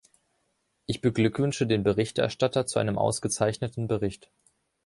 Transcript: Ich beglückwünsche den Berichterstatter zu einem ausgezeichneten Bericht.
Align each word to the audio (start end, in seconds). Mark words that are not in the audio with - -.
Ich 0.87 1.01
beglückwünsche 1.01 1.67
den 1.67 1.83
Berichterstatter 1.83 2.65
zu 2.65 2.79
einem 2.79 2.97
ausgezeichneten 2.97 3.87
Bericht. 3.87 4.31